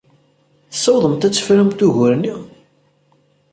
Tessawḍemt 0.71 1.27
ad 1.27 1.33
tefrumt 1.33 1.85
ugur-nni? 1.87 2.35